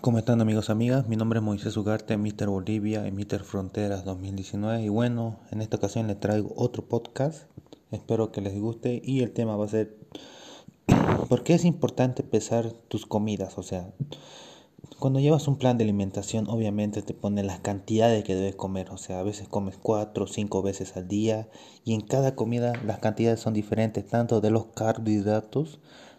¿Cómo 0.00 0.18
están 0.18 0.40
amigos 0.40 0.70
amigas? 0.70 1.06
Mi 1.06 1.14
nombre 1.14 1.38
es 1.38 1.44
Moisés 1.44 1.76
Ugarte, 1.76 2.16
Mr. 2.16 2.48
Bolivia 2.48 3.06
y 3.06 3.12
Mr. 3.12 3.44
Fronteras 3.44 4.04
2019 4.04 4.82
y 4.82 4.88
bueno, 4.88 5.38
en 5.52 5.60
esta 5.62 5.76
ocasión 5.76 6.08
les 6.08 6.18
traigo 6.18 6.52
otro 6.56 6.84
podcast, 6.84 7.44
espero 7.92 8.32
que 8.32 8.40
les 8.40 8.58
guste 8.60 9.00
y 9.04 9.22
el 9.22 9.30
tema 9.30 9.54
va 9.54 9.66
a 9.66 9.68
ser 9.68 9.96
¿por 11.28 11.44
qué 11.44 11.54
es 11.54 11.64
importante 11.64 12.24
pesar 12.24 12.72
tus 12.88 13.06
comidas? 13.06 13.56
O 13.56 13.62
sea, 13.62 13.92
cuando 14.98 15.20
llevas 15.20 15.46
un 15.46 15.58
plan 15.58 15.78
de 15.78 15.84
alimentación 15.84 16.48
obviamente 16.48 17.00
te 17.02 17.14
pone 17.14 17.44
las 17.44 17.60
cantidades 17.60 18.24
que 18.24 18.34
debes 18.34 18.56
comer, 18.56 18.90
o 18.90 18.96
sea, 18.96 19.20
a 19.20 19.22
veces 19.22 19.46
comes 19.46 19.76
cuatro 19.80 20.24
o 20.24 20.28
cinco 20.28 20.62
veces 20.62 20.96
al 20.96 21.06
día 21.06 21.48
y 21.84 21.94
en 21.94 22.00
cada 22.00 22.34
comida 22.34 22.72
las 22.84 22.98
cantidades 22.98 23.38
son 23.38 23.54
diferentes, 23.54 24.04
tanto 24.08 24.40
de 24.40 24.50
los 24.50 24.66
carbohidratos, 24.74 25.78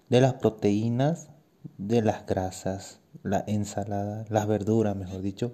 de 0.10 0.22
las 0.22 0.36
proteínas, 0.36 1.28
de 1.78 2.02
las 2.02 2.26
grasas, 2.26 3.00
la 3.24 3.44
ensalada, 3.48 4.26
las 4.30 4.48
verduras, 4.48 4.96
mejor 4.96 5.22
dicho. 5.22 5.54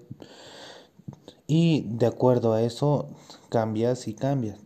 Y 1.48 1.82
de 1.88 2.06
acuerdo 2.06 2.54
a 2.54 2.62
eso 2.62 3.10
cambias 3.50 4.08
y 4.08 4.14
cambias. 4.14 4.60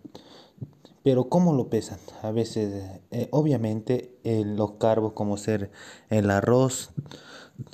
Pero 1.04 1.28
¿cómo 1.28 1.54
lo 1.54 1.70
pesan? 1.70 2.00
A 2.22 2.32
veces, 2.32 3.02
eh, 3.12 3.28
obviamente, 3.32 4.18
los 4.24 4.74
carbos 4.74 5.14
como 5.14 5.36
ser 5.36 5.70
el 6.10 6.32
arroz 6.32 6.92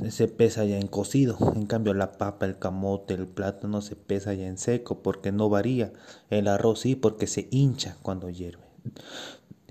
se 0.10 0.28
pesa 0.28 0.66
ya 0.66 0.80
en 0.80 0.88
cocido. 0.88 1.38
En 1.56 1.68
cambio, 1.68 1.94
la 1.94 2.14
papa, 2.14 2.48
el 2.48 2.58
camote, 2.58 3.14
el 3.14 3.28
plátano 3.28 3.82
se 3.82 3.96
pesa 3.96 4.34
ya 4.34 4.48
en 4.48 4.58
seco 4.58 5.04
porque 5.04 5.32
no 5.32 5.48
varía. 5.48 5.94
El 6.30 6.48
arroz 6.48 6.82
sí 6.82 6.96
porque 6.96 7.28
se 7.28 7.48
hincha 7.52 7.98
cuando 8.02 8.30
hierve. 8.30 8.64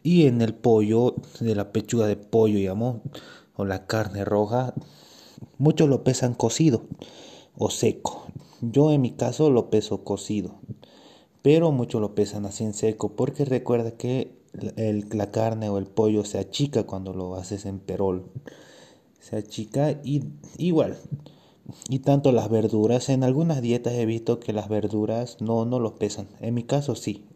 Y 0.02 0.26
en 0.26 0.40
el 0.40 0.54
pollo, 0.54 1.16
de 1.40 1.54
la 1.54 1.72
pechuga 1.72 2.06
de 2.06 2.16
pollo, 2.16 2.56
digamos, 2.56 3.00
o 3.58 3.66
la 3.66 3.86
carne 3.86 4.24
roja, 4.24 4.72
muchos 5.58 5.88
lo 5.88 6.04
pesan 6.04 6.32
cocido 6.32 6.82
o 7.58 7.68
seco. 7.68 8.26
Yo 8.62 8.90
en 8.92 9.02
mi 9.02 9.10
caso 9.10 9.50
lo 9.50 9.68
peso 9.68 10.04
cocido, 10.04 10.54
pero 11.42 11.70
muchos 11.72 12.00
lo 12.00 12.14
pesan 12.14 12.46
así 12.46 12.64
en 12.64 12.72
seco 12.72 13.14
porque 13.14 13.44
recuerda 13.44 13.90
que 13.90 14.38
la 15.10 15.30
carne 15.30 15.68
o 15.68 15.78
el 15.78 15.86
pollo 15.86 16.24
se 16.24 16.38
achica 16.38 16.84
cuando 16.84 17.12
lo 17.12 17.34
haces 17.34 17.66
en 17.66 17.80
perol. 17.80 18.30
Se 19.20 19.36
achica 19.36 20.00
y 20.02 20.24
igual. 20.56 20.96
Y 21.90 21.98
tanto 21.98 22.32
las 22.32 22.48
verduras, 22.48 23.10
en 23.10 23.24
algunas 23.24 23.60
dietas 23.60 23.92
he 23.92 24.06
visto 24.06 24.40
que 24.40 24.54
las 24.54 24.68
verduras 24.68 25.40
no, 25.40 25.66
no 25.66 25.80
lo 25.80 25.96
pesan. 25.96 26.28
En 26.40 26.54
mi 26.54 26.62
caso 26.62 26.94
sí. 26.94 27.26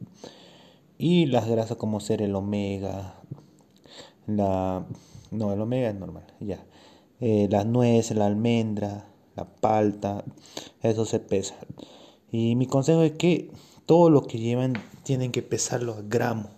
Y 0.96 1.26
las 1.26 1.48
grasas 1.48 1.76
como 1.76 2.00
ser 2.00 2.22
el 2.22 2.34
omega, 2.34 3.20
la... 4.26 4.86
No, 5.32 5.52
el 5.52 5.60
omega 5.60 5.88
es 5.88 5.94
normal, 5.94 6.26
ya. 6.40 6.64
Eh, 7.20 7.48
la 7.50 7.64
nuez, 7.64 8.10
la 8.10 8.26
almendra, 8.26 9.06
la 9.34 9.46
palta, 9.46 10.24
eso 10.82 11.06
se 11.06 11.20
pesa. 11.20 11.54
Y 12.30 12.54
mi 12.56 12.66
consejo 12.66 13.02
es 13.02 13.12
que 13.12 13.50
todo 13.86 14.10
lo 14.10 14.22
que 14.26 14.38
llevan 14.38 14.74
tienen 15.04 15.32
que 15.32 15.42
pesarlo 15.42 15.94
a 15.94 16.02
gramo, 16.02 16.50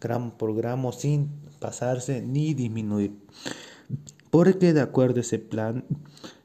gramo 0.00 0.34
por 0.36 0.54
gramo, 0.54 0.92
sin 0.92 1.30
pasarse 1.60 2.20
ni 2.20 2.52
disminuir. 2.52 3.18
Porque 4.30 4.72
de 4.72 4.82
acuerdo 4.82 5.18
a 5.18 5.22
ese 5.22 5.38
plan 5.38 5.84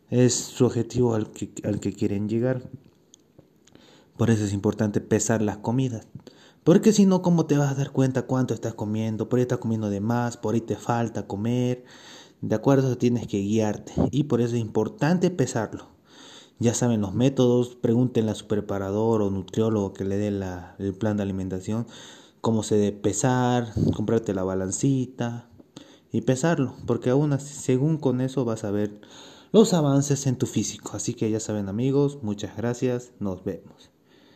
es 0.09 0.33
su 0.33 0.65
objetivo 0.65 1.13
al 1.13 1.31
que, 1.31 1.51
al 1.63 1.79
que 1.81 1.93
quieren 1.93 2.29
llegar. 2.29 2.61
Por 4.17 4.29
eso 4.29 4.45
es 4.45 4.53
importante 4.53 5.01
pesar 5.01 5.41
las 5.41 5.57
comidas. 5.57 6.07
Porque 6.65 6.93
si 6.93 7.05
no, 7.05 7.21
¿cómo 7.21 7.45
te 7.45 7.59
vas 7.59 7.71
a 7.71 7.75
dar 7.75 7.91
cuenta 7.91 8.23
cuánto 8.23 8.55
estás 8.55 8.73
comiendo? 8.73 9.29
Por 9.29 9.37
ahí 9.37 9.43
estás 9.43 9.59
comiendo 9.59 9.91
de 9.91 9.99
más, 9.99 10.35
por 10.35 10.55
ahí 10.55 10.61
te 10.61 10.75
falta 10.75 11.27
comer. 11.27 11.85
De 12.41 12.55
acuerdo, 12.55 12.97
tienes 12.97 13.27
que 13.27 13.37
guiarte 13.37 13.93
y 14.09 14.23
por 14.23 14.41
eso 14.41 14.55
es 14.55 14.61
importante 14.61 15.29
pesarlo. 15.29 15.89
Ya 16.57 16.73
saben 16.73 17.01
los 17.01 17.13
métodos, 17.13 17.75
pregúntenle 17.75 18.31
a 18.31 18.35
su 18.35 18.47
preparador 18.47 19.21
o 19.21 19.29
nutriólogo 19.29 19.93
que 19.93 20.05
le 20.05 20.17
dé 20.17 20.29
el 20.29 20.95
plan 20.95 21.17
de 21.17 21.23
alimentación, 21.23 21.85
cómo 22.41 22.63
se 22.63 22.77
debe 22.77 22.97
pesar, 22.97 23.71
comprarte 23.95 24.33
la 24.33 24.43
balancita 24.43 25.47
y 26.11 26.21
pesarlo, 26.21 26.73
porque 26.87 27.11
aún 27.11 27.33
así, 27.33 27.53
según 27.53 27.97
con 27.97 28.21
eso 28.21 28.43
vas 28.43 28.63
a 28.63 28.71
ver 28.71 29.01
los 29.51 29.75
avances 29.75 30.25
en 30.25 30.37
tu 30.37 30.47
físico. 30.47 30.93
Así 30.95 31.13
que 31.13 31.29
ya 31.29 31.39
saben 31.39 31.69
amigos, 31.69 32.23
muchas 32.23 32.57
gracias, 32.57 33.11
nos 33.19 33.43
vemos. 33.43 33.94